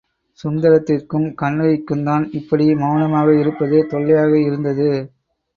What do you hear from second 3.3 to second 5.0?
இருப்பது தொல்லையாக இருந்தது.